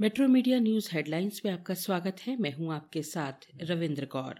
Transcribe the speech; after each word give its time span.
Metro 0.00 0.28
media 0.28 0.60
news 0.60 0.90
headlines 0.92 1.42
में 1.44 1.52
आपका 1.52 1.74
स्वागत 1.74 2.16
है। 2.26 2.36
मैं 2.36 2.54
हूँ 2.54 2.74
आपके 2.74 3.02
साथ 3.02 3.32
रविंद्र 3.62 4.04
कौर। 4.04 4.34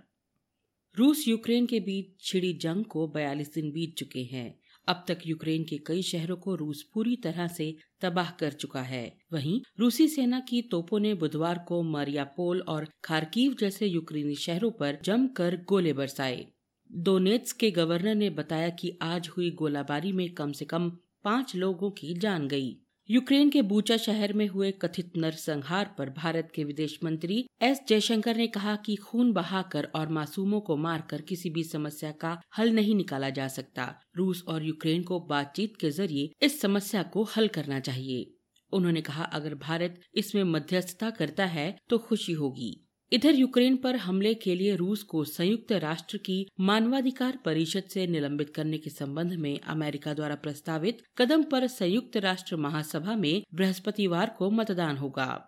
रूस 0.96 1.28
यूक्रेन 1.28 1.66
के 1.66 1.80
बीच 1.80 2.20
छिड़ी 2.20 2.52
जंग 2.52 2.84
को 2.84 3.06
42 3.06 3.54
दिन 3.54 3.70
बीत 3.70 3.96
चुके 3.98 4.22
हैं। 4.22 4.60
अब 4.88 5.04
तक 5.08 5.18
यूक्रेन 5.26 5.64
के 5.64 5.78
कई 5.78 6.02
शहरों 6.02 6.36
को 6.36 6.54
रूस 6.54 6.90
पूरी 6.94 7.16
तरह 7.16 7.46
से 7.46 7.76
तबाह 8.00 8.30
कर 8.30 8.52
चुका 8.52 8.82
है। 8.82 9.16
वहीं 9.32 9.60
रूसी 9.78 10.08
सेना 10.08 10.40
की 10.40 10.62
तोपों 10.62 11.00
ने 11.00 11.14
बुधवार 11.14 11.64
को 11.68 11.82
मरियापोल 11.82 12.60
और 12.60 12.88
खारकीव 13.04 13.56
जैसे 13.60 13.86
यूक्रेनी 13.86 14.34
शहरों 14.34 14.70
पर 14.70 14.98
जमकर 15.04 15.56
गोले 15.68 15.92
बरसाए। 15.92 16.46
दोनेट्स 16.92 17.52
के 17.52 17.70
गवर्नर 17.70 18.14
ने 18.14 18.30
बताया 18.30 18.68
कि 18.68 18.98
आज 19.02 19.28
हुई 19.28 19.50
गोलाबारी 19.50 20.12
में 20.12 20.34
कम 20.34 20.52
से 20.52 20.64
कम 20.64 20.90
पाँच 21.24 21.56
लोगों 21.56 21.90
की 21.90 22.14
जान 22.14 22.48
गई। 22.48 22.79
यूक्रेन 23.10 23.48
के 23.50 23.60
बूचा 23.62 23.96
शहर 23.96 24.32
में 24.32 24.46
हुए 24.48 24.70
कथित 24.72 25.16
नरसंहार 25.16 25.94
पर 25.98 26.10
भारत 26.10 26.52
के 26.54 26.64
विदेश 26.64 26.98
मंत्री 27.04 27.46
एस 27.62 27.80
जयशंकर 27.88 28.36
ने 28.36 28.46
कहा 28.46 28.74
कि 28.76 28.94
खून 28.96 29.32
बहाकर 29.32 29.88
और 29.94 30.08
मासूमों 30.08 30.60
को 30.60 30.76
मारकर 30.76 31.20
किसी 31.20 31.50
भी 31.50 31.64
समस्या 31.64 32.10
का 32.10 32.40
हल 32.58 32.70
नहीं 32.70 32.94
निकाला 32.94 33.30
जा 33.30 33.48
सकता। 33.48 33.94
रूस 34.16 34.44
और 34.48 34.64
यूक्रेन 34.64 35.02
को 35.02 35.20
बातचीत 35.20 35.76
के 35.80 35.90
ज़रिए 35.90 36.30
इस 36.42 36.60
समस्या 36.60 37.02
को 37.02 37.22
हल 37.22 37.48
करना 37.48 37.80
चाहिए। 37.80 38.34
उन्होंने 38.72 39.00
कहा, 39.00 39.24
अगर 39.24 39.54
भारत 39.54 40.00
इसमें 40.14 40.42
मध्यस्थता 40.44 41.10
करता 41.10 41.46
है 41.46 41.76
तो 41.88 41.98
खुशी 41.98 42.32
होगी। 42.32 42.89
इधर 43.12 43.34
यूक्रेन 43.34 43.76
पर 43.76 43.96
हमले 43.96 44.34
के 44.34 44.54
लिए 44.54 44.76
रूस 44.76 45.02
को 45.02 45.24
संयुक्त 45.24 45.72
राष्ट्र 45.72 46.18
की 46.18 46.46
मानवाधिकार 46.60 47.38
परिषद 47.44 47.82
से 47.82 48.06
निलंबित 48.06 48.50
करने 48.50 48.78
के 48.78 48.90
संबंध 48.90 49.32
में 49.32 49.60
अमेरिका 49.60 50.14
द्वारा 50.14 50.34
प्रस्तावित 50.34 51.02
कदम 51.18 51.42
पर 51.42 51.66
संयुक्त 51.66 52.16
राष्ट्र 52.16 52.56
महासभा 52.56 53.16
में 53.16 53.42
बृहस्पतिवार 53.54 54.36
को 54.38 54.50
मतदान 54.50 54.96
होगा। 54.96 55.46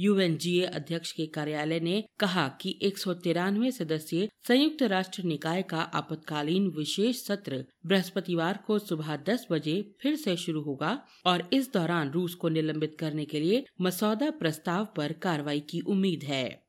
यूएनजीए 0.00 0.62
अध्यक्ष 0.62 1.12
के 1.12 1.26
कार्यालय 1.26 1.80
ने 1.80 2.04
कहा 2.18 2.48
कि 2.48 2.78
एक 2.82 2.98
सदस्यीय 2.98 4.28
संयुक्त 4.48 4.82
राष्ट्र 4.82 5.22
निकाय 5.22 5.62
का 5.62 5.80
आपातकालीन 5.80 6.68
विशेष 6.68 7.24
सत्र 7.24 7.64
बृहस्पतिवार 7.86 8.64
को 8.66 8.78
सुबह 8.78 9.16
10 9.16 9.46
बजे 9.50 9.94
फिर 10.00 10.16
से 10.16 10.36
शुरू 10.36 10.62
होगा 10.62 11.06
और 11.26 11.50
इस 11.52 11.72
दौरान 11.72 12.10
रूस 12.10 12.34
को 12.34 12.48
निलंबित 12.48 12.96
करने 12.98 13.24
के 13.24 13.40
लिए 13.40 13.64
मसौदा 13.80 14.30
प्रस्ताव 14.30 14.88
पर 14.96 15.12
कार्रवाई 15.12 15.60
की 15.60 15.80
उम्मीद 15.80 16.24
है। 16.24 16.61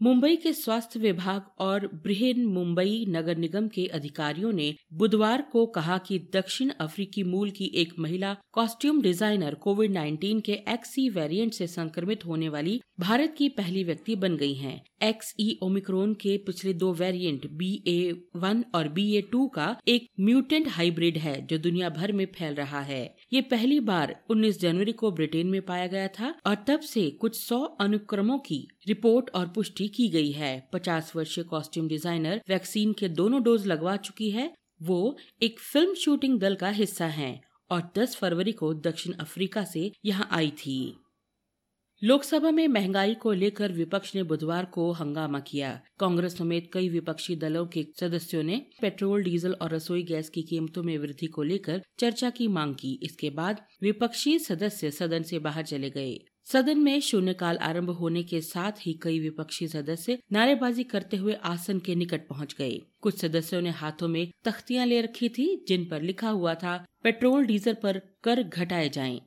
मुंबई 0.00 0.36
के 0.36 0.52
स्वास्थ्य 0.52 1.00
विभाग 1.00 1.42
और 1.60 1.86
बृहन 2.04 2.44
मुंबई 2.44 3.04
नगर 3.08 3.36
निगम 3.36 3.68
के 3.68 3.86
अधिकारियों 3.86 4.52
ने 4.52 4.74
बुधवार 4.92 5.42
को 5.52 5.64
कहा 5.66 5.98
कि 5.98 6.18
दक्षिण 6.34 6.70
अफ्रीकी 6.80 7.22
मूल 7.22 7.50
की 7.50 7.70
एक 7.74 7.92
महिला 7.98 8.36
कॉस्ट्यूम 8.52 9.00
डिज़ाइनर 9.02 9.54
कोविड 9.54 9.92
19 9.92 10.40
के 10.46 10.52
एक्सी 10.68 11.08
वेरिएंट 11.10 11.52
से 11.52 11.66
संक्रमित 11.66 12.26
होने 12.26 12.48
वाली 12.48 12.80
भारत 13.00 13.34
की 13.38 13.48
पहली 13.48 13.84
व्यक्ति 13.84 14.16
बन 14.16 14.36
गई 14.36 14.54
हैं। 14.54 14.80
एक्स 15.02 15.34
ई 15.40 15.58
ओमिक्रोन 15.62 16.12
के 16.14 16.36
पिछले 16.36 16.72
दो 16.74 16.92
वेरिएंट 16.92 17.46
बी 17.52 17.72
ए 17.86 18.12
वन 18.36 18.64
और 18.74 18.88
बी 18.88 19.10
ए 19.16 19.20
टू 19.32 19.46
का 19.48 19.76
एक 19.88 20.06
म्यूटेंट 20.20 20.68
हाइब्रिड 20.68 21.18
है 21.18 21.40
जो 21.46 21.58
दुनिया 21.58 21.88
भर 21.90 22.12
में 22.12 22.24
फैल 22.34 22.54
रहा 22.54 22.80
है 22.82 23.02
ये 23.32 23.40
पहली 23.50 23.80
बार 23.88 24.14
19 24.32 24.60
जनवरी 24.60 24.92
को 24.92 25.10
ब्रिटेन 25.12 25.46
में 25.46 25.60
पाया 25.62 25.86
गया 25.86 26.08
था 26.10 26.34
और 26.46 26.64
तब 26.68 26.80
से 26.84 27.08
कुछ 27.20 27.40
सौ 27.40 27.60
अनुक्रमों 27.80 28.38
की 28.38 28.66
रिपोर्ट 28.86 29.30
और 29.30 29.48
पुष्टि 29.48 29.88
की 29.88 30.08
गई 30.08 30.30
है। 30.32 30.68
50 30.72 31.12
वर्षीय 31.16 31.44
कॉस्ट्यूम 31.44 31.88
डिज़ाइनर 31.88 32.42
वैक्सीन 32.48 32.92
के 32.92 33.08
दोनों 33.08 33.42
डोज 33.42 33.66
लगवा 33.66 33.96
चुकी 33.96 34.30
है। 34.30 34.52
वो 34.82 35.16
एक 35.42 35.60
फ़िल्म 35.60 35.94
शूटिंग 35.94 36.38
दल 36.40 36.54
का 36.54 36.68
हिस्सा 36.68 37.06
है 37.06 37.40
और 37.70 37.82
10 37.98 38.16
फरवरी 38.16 38.52
को 38.52 38.74
दक्षिण 38.74 39.12
अफ्रीका 39.12 39.64
से 39.64 39.90
यहाँ 40.04 40.28
आई 40.32 40.50
थी। 40.50 40.96
लोकसभा 42.02 42.50
में 42.50 42.66
महँगाई 42.68 43.14
को 43.14 43.32
लेकर 43.32 43.72
विपक्ष 43.72 44.14
ने 44.14 44.22
बुधवार 44.22 44.64
को 44.64 44.90
हंगामा 44.92 45.40
किया। 45.40 45.70
कांग्रेस 46.00 46.36
समेत 46.38 46.68
कई 46.72 46.88
विपक्षी 46.88 47.36
दलों 47.36 47.66
के 47.66 47.86
सदस्यों 48.00 48.42
ने 48.42 48.56
पेट्रोल, 48.80 49.22
डीजल 49.22 49.52
और 49.52 49.74
रसोई 49.74 50.02
गैस 50.02 50.28
की 50.28 50.42
कीमतों 50.42 50.82
में 50.82 50.96
वृद्धि 50.98 51.26
को 51.26 51.42
लेकर 51.42 51.82
चर्चा 51.98 52.30
की 52.30 52.48
मांग 52.48 52.74
की। 52.74 52.98
इसके 53.02 53.30
बाद 53.30 53.60
विपक्षी 53.82 54.38
सदस्य 54.38 54.90
सदन 54.90 55.22
से 55.22 55.38
बाहर 55.38 55.64
चले 55.64 55.90
गए। 55.90 56.18
सदन 56.46 56.78
में 56.78 57.00
शून्यकाल 57.00 57.56
आरंभ 57.56 57.90
होने 57.90 58.22
के 58.22 58.40
साथ 58.40 58.72
ही 58.80 58.92
कई 59.02 59.18
विपक्षी 59.20 59.68
सदस्य 59.68 60.18
नारेबाजी 60.32 60.84
करते 60.84 61.16
हुए 61.16 61.34
आसन 61.44 61.78
के 61.78 61.94
निकट 61.94 62.28
पहुँच 62.28 62.54
गए। 62.58 62.80
कुछ 63.00 63.20
सदस्यों 63.20 63.60
ने 63.62 63.70
हाथों 63.70 64.08
में 64.08 64.30
तख्तियाँ 64.44 64.86
ले 64.86 65.00
रखी 65.00 65.28
थी, 65.28 65.64
जिन 65.68 65.84
पर 65.84 66.02
लिखा 66.02 66.28
हुआ 66.28 66.54
था, 66.54 66.84
पेट्रोल 67.02 67.46
डीजल 67.46 67.74
पर 67.74 67.98
कर 68.24 68.42
घटाए 68.42 68.88
जाएँ। 68.88 69.20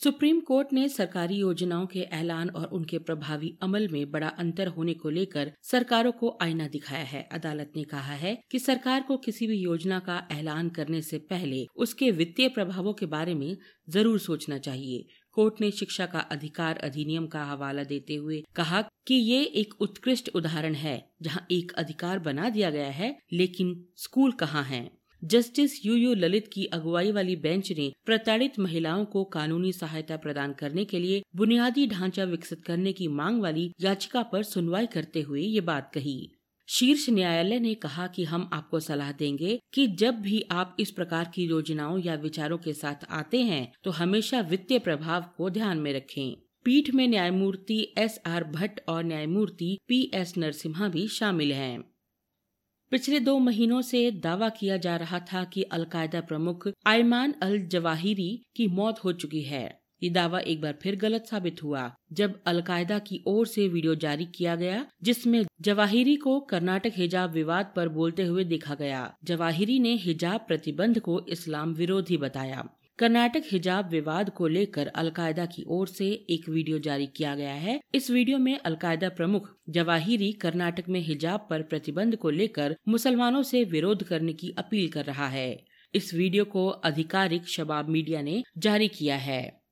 सुप्रीम 0.00 0.40
कोर्ट 0.40 0.72
ने 0.72 0.88
सरकारी 0.88 1.36
योजनाओं 1.36 1.86
के 1.86 2.00
ऐलान 2.12 2.48
और 2.50 2.64
उनके 2.68 2.98
प्रभावी 2.98 3.52
अमल 3.62 3.88
में 3.88 4.10
बड़ा 4.10 4.28
अंतर 4.28 4.66
होने 4.66 4.94
को 4.94 5.10
लेकर 5.10 5.52
सरकारों 5.62 6.12
को 6.12 6.36
आईना 6.42 6.68
दिखाया 6.68 7.04
है। 7.04 7.28
अदालत 7.32 7.72
ने 7.76 7.84
कहा 7.84 8.14
है 8.14 8.38
कि 8.50 8.58
सरकार 8.58 9.02
को 9.02 9.16
किसी 9.16 9.46
भी 9.46 9.56
योजना 9.56 9.98
का 9.98 10.22
ऐलान 10.32 10.68
करने 10.68 11.02
से 11.02 11.18
पहले 11.30 11.64
उसके 11.76 12.10
वित्तीय 12.10 12.48
प्रभावों 12.48 12.92
के 12.92 13.06
बारे 13.06 13.34
में 13.34 13.56
ज़रूर 13.88 14.18
सोचना 14.18 14.58
चाहिए। 14.58 15.04
कोर्ट 15.34 15.54
ने 15.60 15.70
शिक्षा 15.70 16.06
का 16.06 16.18
अधिकार 16.18 16.76
अधिनियम 16.76 17.26
का 17.26 17.44
हवाला 17.44 17.84
देते 17.84 18.14
हुए 18.14 18.44
कहा 18.56 18.82
कि 19.06 19.14
ये 19.14 19.42
एक 19.44 19.74
उत्कृष्ट 19.80 20.30
उदाहरण 20.34 20.74
है, 20.74 21.10
जहाँ 21.22 21.46
एक 21.50 21.72
अधिकार 21.72 22.18
बना 22.18 22.48
दिया 22.48 22.70
गया 22.70 22.90
है, 22.90 23.18
लेकिन 23.32 23.84
स्कूल 23.96 24.32
कहाँ 24.32 24.64
हैं? 24.64 24.90
जस्टिस 25.24 25.86
यू 25.86 25.94
यू 25.94 26.14
ललित 26.14 26.48
की 26.52 26.64
अगुवाई 26.64 27.12
वाली 27.12 27.36
बेंच 27.36 27.72
ने 27.72 27.92
प्रताड़ित 28.06 28.58
महिलाओं 28.58 29.04
को 29.04 29.24
कानूनी 29.24 29.72
सहायता 29.72 30.16
प्रदान 30.16 30.52
करने 30.52 30.84
के 30.84 30.98
लिए 30.98 31.22
बुनियादी 31.36 31.86
ढांचा 31.86 32.24
विकसित 32.24 32.64
करने 32.64 32.92
की 32.92 33.08
मांग 33.08 33.40
वाली 33.42 33.72
याचिका 33.80 34.22
पर 34.22 34.42
सुनवाई 34.42 34.86
करते 34.86 35.20
हुए 35.20 35.40
ये 35.40 35.60
बात 35.60 35.90
कही 35.94 36.33
शीर्ष 36.68 37.08
न्यायालय 37.10 37.58
ने 37.58 37.74
कहा 37.74 38.06
कि 38.06 38.24
हम 38.24 38.48
आपको 38.52 38.80
सलाह 38.80 39.12
देंगे 39.12 39.60
कि 39.74 39.86
जब 39.86 40.14
भी 40.14 40.40
आप 40.50 40.76
इस 40.80 40.90
प्रकार 40.90 41.30
की 41.34 41.44
योजनाओं 41.44 41.98
या 41.98 42.14
विचारों 42.14 42.58
के 42.58 42.72
साथ 42.72 43.04
आते 43.10 43.42
हैं 43.42 43.72
तो 43.84 43.90
हमेशा 43.90 44.40
वित्तीय 44.40 44.78
प्रभाव 44.78 45.24
को 45.36 45.50
ध्यान 45.50 45.78
में 45.78 45.92
रखें। 45.92 46.34
पीठ 46.64 46.90
में 46.90 47.08
न्यायमूर्ति 47.08 47.94
एस 47.98 48.20
आर 48.26 48.44
भट्ट 48.44 48.80
और 48.88 49.04
न्यायमूर्ति 49.04 49.78
पी 49.88 50.10
एस 50.14 50.36
नरसिम्हा 50.38 50.88
भी 50.88 51.08
शामिल 51.08 51.52
हैं। 51.52 51.80
पिछले 52.92 53.20
दो 53.20 53.38
महीनों 53.38 53.82
से 53.82 54.10
दावा 54.10 54.48
किया 54.48 54.76
जा 54.76 54.96
रहा 54.96 55.18
था 55.20 55.44
कि 55.44 55.62
अलकायदा 55.62 56.20
प्रमुख 56.20 56.68
आयमान 56.86 57.34
अल 57.42 57.58
जवाहिरी 57.66 58.44
की 58.56 58.66
मौत 58.66 59.04
हो 59.04 59.12
चुकी 59.12 59.42
है। 59.42 59.83
ये 60.04 60.10
दावा 60.10 60.38
एक 60.38 60.60
बार 60.60 60.78
फिर 60.82 60.96
गलत 60.96 61.26
साबित 61.26 61.62
हुआ। 61.62 61.94
जब 62.12 62.42
अलकायदा 62.46 62.98
की 62.98 63.22
ओर 63.26 63.46
से 63.46 63.68
वीडियो 63.68 63.94
जारी 63.94 64.24
किया 64.24 64.56
गया, 64.56 64.86
जिसमें 65.02 65.44
जवाहिरी 65.60 66.16
को 66.16 66.40
कर्नाटक 66.40 66.92
हिजाब 66.96 67.32
विवाद 67.32 67.72
पर 67.76 67.88
बोलते 67.88 68.24
हुए 68.24 68.44
देखा 68.44 68.74
गया। 68.74 69.14
जवाहिरी 69.24 69.78
ने 69.78 69.94
हिजाब 69.94 70.40
प्रतिबंध 70.40 71.00
को 71.00 71.20
इस्लाम 71.28 71.74
विरोधी 71.74 72.16
बताया। 72.16 72.68
कर्नाटक 72.98 73.42
हिजाब 73.52 73.88
विवाद 73.90 74.30
को 74.30 74.46
लेकर 74.46 74.86
अलकायदा 74.86 75.46
की 75.46 75.64
ओर 75.68 75.88
से 75.88 76.06
एक 76.30 76.48
वीडियो 76.48 76.78
जारी 76.78 77.06
किया 77.06 77.34
गया 77.34 77.54
है। 77.54 77.80
इस 77.94 78.10
वीडियो 78.10 78.38
में 78.38 78.58
अलकायदा 78.58 79.08
प्रमुख 79.08 79.50
जवाहिरी 79.68 80.32
कर्नाटक 80.32 80.88
में 80.88 81.00
हिजाब 81.00 81.46
पर 81.50 81.62
प्रतिबंध 81.62 82.16
को 82.16 82.30
लेकर 82.30 82.76
मुसलमानों 82.88 83.42
से 83.42 83.64
विरोध 83.64 84.02
करने 84.02 84.32
की 84.32 84.54
अपील 84.58 84.88
कर 84.88 85.04
रहा 85.04 85.28
है। 85.28 85.64
इस 85.94 86.14
वीडियो 86.14 86.44
को 86.44 86.68
आधिकारिक 86.68 87.48
शबाब 87.48 87.88
मीडिया 87.88 88.22
ने 88.22 88.42
जारी 88.58 88.88
किया 88.88 89.16
है। 89.16 89.63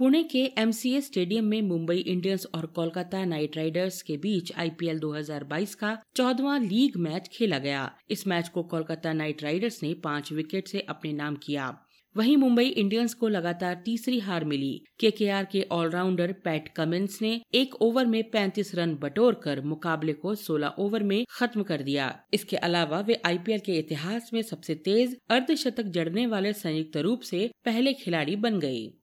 पुणे 0.00 0.22
के 0.22 0.42
एमसीए 0.58 1.00
स्टेडियम 1.00 1.44
में 1.44 1.62
मुंबई 1.62 1.96
इंडियंस 1.96 2.46
और 2.54 2.66
कोलकाता 2.66 3.24
नाइट 3.24 3.56
राइडर्स 3.56 4.00
के 4.02 4.16
बीच 4.16 4.52
आईपीएल 4.56 4.98
2022 4.98 5.74
का 5.74 6.02
चौदवा 6.16 6.56
लीग 6.58 6.96
मैच 6.96 7.28
खेला 7.32 7.58
गया। 7.58 7.82
इस 8.10 8.26
मैच 8.26 8.48
को 8.48 8.62
कोलकाता 8.62 9.12
नाइट 9.12 9.42
राइडर्स 9.42 9.82
ने 9.82 9.92
पाँच 9.94 10.32
विकेट 10.32 10.68
से 10.68 10.80
अपने 10.80 11.12
नाम 11.12 11.36
किया। 11.36 11.68
वहीं 12.16 12.36
मुंबई 12.36 12.64
इंडियंस 12.64 13.14
को 13.14 13.28
लगातार 13.28 13.82
तीसरी 13.84 14.18
हार 14.18 14.44
मिली। 14.44 14.72
केकेआर 15.00 15.44
के 15.44 15.66
ऑलराउंडर 15.72 16.32
पैट 16.44 16.68
कमिंस 16.68 17.18
ने 17.22 17.40
एक 17.54 17.74
ओवर 17.82 18.06
में 18.06 18.22
35 18.30 18.74
रन 18.74 18.94
बटोर 18.94 19.34
कर 19.34 19.60
मुकाबले 19.64 20.12
को 20.12 20.34
16 20.34 20.74
ओवर 20.78 21.02
में 21.02 21.24
खत्म 21.30 21.62
कर 21.62 21.82
दिया। 21.82 22.08
इसके 22.34 22.56
अलावा 22.56 23.00
वे 23.00 23.20
आईपीएल 23.24 23.58
के 23.58 23.72
इतिहास 23.72 24.30
में 24.34 24.40
सबसे 24.42 24.74
तेज 24.74 25.16
अर्धशतक 25.30 25.82
जड़ने 25.82 26.26
वाले 26.26 26.52
संयुक्त 26.52 26.96
रूप 26.96 27.20
से 27.20 27.50
पहले 27.64 27.92
खिलाड़ी 27.92 28.36
बन 28.36 28.58
गए। 28.58 28.99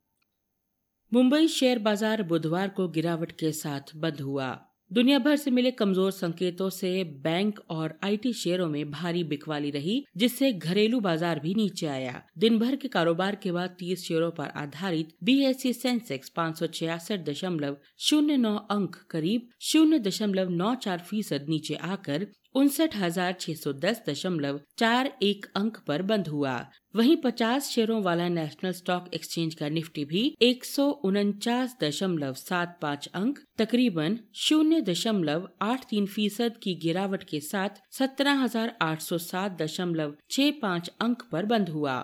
मुंबई 1.11 1.47
शेयर 1.47 1.79
बाज़ार 1.79 2.21
बुधवार 2.23 2.69
को 2.69 2.87
गिरावट 2.87 3.31
के 3.31 3.51
साथ 3.51 3.95
बंद 3.95 4.19
हुआ। 4.21 4.47
दुनिया 4.91 5.19
भर 5.19 5.35
से 5.35 5.51
मिले 5.51 5.69
कमज़ोर 5.71 6.11
संकेतों 6.11 6.69
से 6.69 7.03
बैंक 7.23 7.59
और 7.69 7.97
आईटी 8.03 8.33
शेयरों 8.33 8.67
में 8.67 8.89
भारी 8.91 9.23
बिकवाली 9.23 9.69
रही, 9.71 10.03
जिससे 10.17 10.51
घरेलू 10.51 10.99
बाज़ार 10.99 11.39
भी 11.39 11.53
नीचे 11.55 11.87
आया। 11.87 12.21
दिन 12.37 12.59
भर 12.59 12.75
के 12.75 12.87
कारोबार 12.87 13.35
के 13.35 13.51
बाद 13.51 13.75
तीस 13.79 14.03
शेयरों 14.07 14.31
पर 14.31 14.49
आधारित 14.57 15.15
बी 15.23 15.53
सेंसेक्स 15.53 16.29
पाँच 16.29 16.59
सौ 16.59 16.67
छियासठ 16.69 17.25
दशमलव 17.29 17.77
शून्य 17.99 18.37
नौ 18.37 18.55
अंक 18.71 18.95
करीब 19.11 19.47
शून्य 19.61 19.99
दशमलव 19.99 20.49
नौ 20.51 20.73
चार 20.77 20.99
फ़ीसद 20.99 21.45
नीचे 21.49 21.75
आकर 21.85 22.27
उनसठ 22.55 22.95
हज़ार 22.95 23.33
छह 23.39 23.53
सौ 23.55 23.73
दस 23.75 24.01
दशमलव 24.07 24.59
चार 24.79 25.11
एक 25.23 25.45
अंक 25.55 25.77
पर 25.87 26.01
बंद 26.01 26.27
हुआ। 26.27 26.55
वहीं 26.95 27.15
50 27.17 27.69
शेयरों 27.71 28.01
वाला 28.03 28.27
नेशनल 28.29 28.71
स्टॉक 28.71 29.09
एक्सचेंज 29.13 29.55
का 29.55 29.69
निफ्टी 29.69 30.05
भी 30.05 30.23
एक 30.41 30.65
सौ 30.65 30.89
उनचास 31.05 31.75
दशमलव 31.83 32.33
सात 32.33 32.77
पाँच 32.81 33.07
अंक, 33.13 33.39
तकरीबन 33.57 34.17
शून्य 34.35 34.81
दशमलव 34.81 35.47
आठ 35.61 35.85
तीन 35.89 36.05
फ़ीसद 36.07 36.57
की 36.63 36.75
गिरावट 36.83 37.23
के 37.23 37.39
साथ 37.43 37.81
सत्रह 37.91 38.43
हज़ार 38.43 38.75
आठ 38.81 39.01
सौ 39.01 39.17
सात 39.21 39.61
दशमलव 39.61 40.15
छह 40.31 40.51
पाँच 40.61 40.91
अंक 41.01 41.23
पर 41.31 41.45
बंद 41.45 41.69
हुआ। 41.69 41.97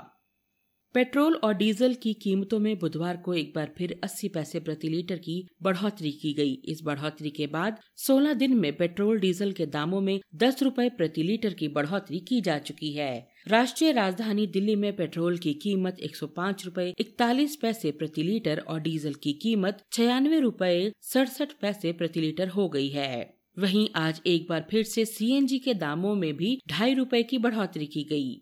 पेट्रोल 0.94 1.36
और 1.36 1.54
डीजल 1.54 1.94
की 1.94 2.14
कीमतों 2.14 2.60
में 2.60 2.78
बुधवार 2.80 3.18
को 3.18 3.34
एक 3.34 3.52
बार 3.56 3.72
फिर 3.78 4.00
80 4.04 4.28
पैसे 4.34 4.60
प्रति 4.60 4.88
लीटर 4.88 5.18
की 5.18 5.48
बढ़ोतरी 5.62 6.12
की 6.12 6.34
गई। 6.34 6.52
इस 6.66 6.82
बढ़ोतरी 6.84 7.30
के 7.30 7.48
बाद 7.48 7.80
16 7.98 8.34
दिन 8.34 8.54
में 8.58 8.76
पेट्रोल, 8.78 9.20
डीजल 9.20 9.52
के 9.52 9.66
दामों 9.66 10.02
में 10.02 10.20
10 10.36 10.62
रुपए 10.64 10.90
प्रति 10.90 11.24
लीटर 11.24 11.54
की 11.54 11.68
बढ़ोतरी 11.68 12.20
की 12.20 12.42
जा 12.42 12.58
चुकी 12.60 12.92
है 12.94 13.28
राष्ट्रीय 13.48 13.92
राजधानी 13.92 14.48
दिल्ली 14.48 14.76
में 14.76 14.96
पेट्रोल 14.96 15.38
की 15.38 15.54
कीमत 15.54 16.00
एक 16.00 16.16
सौ 16.16 16.28
पाँच 16.28 16.66
रूपए 16.66 16.94
इकतालीस 17.00 17.56
पैसे 17.56 17.92
प्रति 17.92 18.24
लीटर 18.24 18.60
और 18.60 18.80
डीजल 18.80 19.14
की 19.14 19.34
कीमत 19.34 19.84
छियानवे 19.92 20.40
रूपए 20.40 20.92
सड़सठ 21.02 21.54
पैसे 21.62 21.92
प्रति 21.92 22.22
लीटर 22.22 22.48
हो 22.48 22.70
गई 22.70 22.90
है 22.90 23.34
वहीं 23.60 23.90
आज 23.96 24.22
एक 24.28 24.48
बार 24.50 24.66
फिर 24.72 24.84
से 24.84 25.06
सीएनजी 25.06 25.60
के 25.60 25.74
दामों 25.74 26.16
में 26.16 26.34
भी 26.38 26.58
ढाई 26.70 26.94
रूपए 26.94 27.24
की 27.24 27.38
बढ़ोतरी 27.38 27.86
की 27.86 28.04
गई। 28.04 28.42